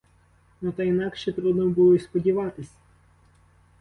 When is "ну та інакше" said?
0.61-1.31